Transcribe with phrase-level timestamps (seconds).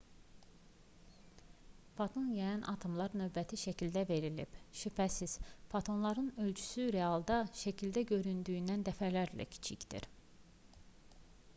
[1.97, 5.35] foton yayan atomlar növbəti şəkildə verilib şübhəsiz
[5.75, 10.09] fotonların ölçüsü realda şəkildə göründüyündən dəfələrlə kiçikdir